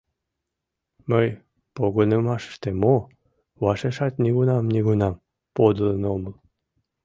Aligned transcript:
Мый 1.09 1.27
погынымашыште 1.75 2.69
мо, 2.81 2.95
вашешат 3.63 4.13
нигунам-нигунам 4.23 5.15
подылын 5.55 6.03
омыл. 6.13 6.35